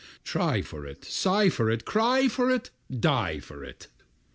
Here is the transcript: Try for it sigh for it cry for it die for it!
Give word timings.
Try 0.23 0.63
for 0.63 0.83
it 0.87 1.05
sigh 1.05 1.49
for 1.49 1.69
it 1.69 1.85
cry 1.85 2.27
for 2.27 2.49
it 2.49 2.71
die 2.89 3.37
for 3.39 3.63
it! 3.63 3.85